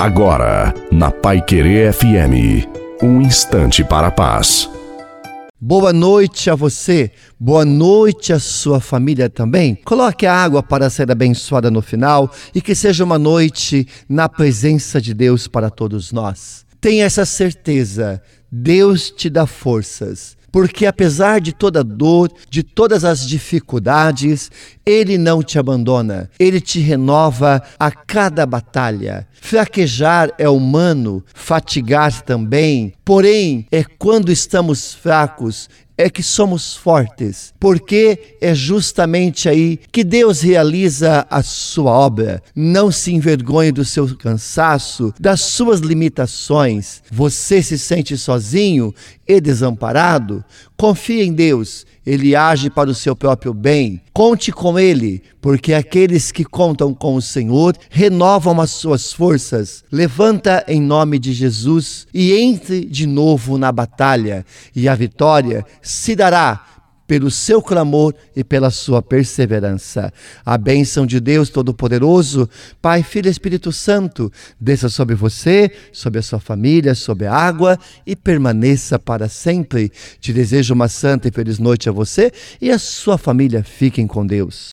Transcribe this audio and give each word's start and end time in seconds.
Agora, 0.00 0.72
na 0.90 1.10
Pai 1.10 1.42
Querer 1.42 1.92
FM, 1.92 2.66
um 3.02 3.20
instante 3.20 3.84
para 3.84 4.06
a 4.06 4.10
paz. 4.10 4.66
Boa 5.60 5.92
noite 5.92 6.48
a 6.48 6.54
você, 6.54 7.10
boa 7.38 7.66
noite 7.66 8.32
à 8.32 8.38
sua 8.38 8.80
família 8.80 9.28
também. 9.28 9.74
Coloque 9.74 10.24
a 10.24 10.34
água 10.34 10.62
para 10.62 10.88
ser 10.88 11.10
abençoada 11.10 11.70
no 11.70 11.82
final 11.82 12.32
e 12.54 12.62
que 12.62 12.74
seja 12.74 13.04
uma 13.04 13.18
noite 13.18 13.86
na 14.08 14.26
presença 14.26 15.02
de 15.02 15.12
Deus 15.12 15.46
para 15.46 15.68
todos 15.68 16.12
nós. 16.12 16.64
Tenha 16.80 17.04
essa 17.04 17.26
certeza, 17.26 18.22
Deus 18.50 19.10
te 19.10 19.28
dá 19.28 19.46
forças 19.46 20.34
porque 20.52 20.86
apesar 20.86 21.40
de 21.40 21.52
toda 21.52 21.84
dor, 21.84 22.30
de 22.48 22.62
todas 22.62 23.04
as 23.04 23.26
dificuldades, 23.26 24.50
Ele 24.84 25.16
não 25.16 25.42
te 25.42 25.58
abandona, 25.58 26.30
Ele 26.38 26.60
te 26.60 26.80
renova 26.80 27.62
a 27.78 27.90
cada 27.90 28.44
batalha. 28.46 29.26
Fraquejar 29.40 30.30
é 30.38 30.48
humano, 30.48 31.24
fatigar 31.34 32.22
também, 32.22 32.92
porém, 33.04 33.66
é 33.70 33.84
quando 33.84 34.30
estamos 34.30 34.92
fracos, 34.94 35.68
é 36.00 36.08
que 36.08 36.22
somos 36.22 36.74
fortes, 36.74 37.52
porque 37.60 38.36
é 38.40 38.54
justamente 38.54 39.50
aí 39.50 39.78
que 39.92 40.02
Deus 40.02 40.40
realiza 40.40 41.26
a 41.28 41.42
sua 41.42 41.92
obra. 41.92 42.42
Não 42.56 42.90
se 42.90 43.12
envergonhe 43.12 43.70
do 43.70 43.84
seu 43.84 44.16
cansaço, 44.16 45.12
das 45.20 45.42
suas 45.42 45.80
limitações. 45.80 47.02
Você 47.10 47.62
se 47.62 47.78
sente 47.78 48.16
sozinho 48.16 48.94
e 49.28 49.40
desamparado? 49.42 50.42
Confie 50.74 51.22
em 51.22 51.34
Deus 51.34 51.84
ele 52.10 52.34
age 52.34 52.68
para 52.68 52.90
o 52.90 52.94
seu 52.94 53.14
próprio 53.14 53.54
bem. 53.54 54.00
Conte 54.12 54.50
com 54.50 54.76
ele, 54.76 55.22
porque 55.40 55.72
aqueles 55.72 56.32
que 56.32 56.44
contam 56.44 56.92
com 56.92 57.14
o 57.14 57.22
Senhor 57.22 57.76
renovam 57.88 58.60
as 58.60 58.72
suas 58.72 59.12
forças. 59.12 59.84
Levanta 59.92 60.64
em 60.66 60.80
nome 60.80 61.20
de 61.20 61.32
Jesus 61.32 62.08
e 62.12 62.32
entre 62.32 62.84
de 62.84 63.06
novo 63.06 63.56
na 63.56 63.70
batalha, 63.70 64.44
e 64.74 64.88
a 64.88 64.94
vitória 64.96 65.64
se 65.80 66.16
dará 66.16 66.66
pelo 67.10 67.28
seu 67.28 67.60
clamor 67.60 68.14
e 68.36 68.44
pela 68.44 68.70
sua 68.70 69.02
perseverança. 69.02 70.12
A 70.46 70.56
bênção 70.56 71.04
de 71.04 71.18
Deus 71.18 71.50
Todo-Poderoso, 71.50 72.48
Pai, 72.80 73.02
Filho 73.02 73.26
e 73.26 73.32
Espírito 73.32 73.72
Santo, 73.72 74.30
desça 74.60 74.88
sobre 74.88 75.16
você, 75.16 75.72
sobre 75.92 76.20
a 76.20 76.22
sua 76.22 76.38
família, 76.38 76.94
sobre 76.94 77.26
a 77.26 77.34
água 77.34 77.76
e 78.06 78.14
permaneça 78.14 78.96
para 78.96 79.28
sempre. 79.28 79.90
Te 80.20 80.32
desejo 80.32 80.72
uma 80.72 80.86
santa 80.86 81.26
e 81.26 81.32
feliz 81.32 81.58
noite 81.58 81.88
a 81.88 81.92
você 81.92 82.30
e 82.60 82.70
a 82.70 82.78
sua 82.78 83.18
família. 83.18 83.64
Fiquem 83.64 84.06
com 84.06 84.24
Deus. 84.24 84.68